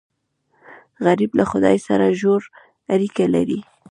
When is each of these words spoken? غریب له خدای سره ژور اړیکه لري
غریب 1.05 1.31
له 1.39 1.43
خدای 1.51 1.77
سره 1.87 2.05
ژور 2.19 2.41
اړیکه 2.93 3.25
لري 3.35 3.59